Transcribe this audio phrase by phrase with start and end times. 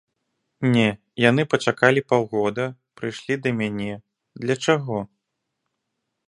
[0.75, 0.85] Не,
[1.29, 2.65] яны пачакалі паўгода,
[3.01, 3.93] прыйшлі да мяне,
[4.45, 4.97] для чаго?